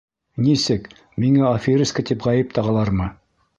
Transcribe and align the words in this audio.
Нисек, 0.45 0.87
миңә 1.25 1.45
аферистка 1.51 2.07
тип 2.11 2.27
ғәйеп 2.31 2.59
тағалармы? 2.59 3.15